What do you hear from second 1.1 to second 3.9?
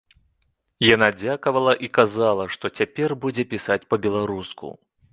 дзякавала і казала, што цяпер будзе пісаць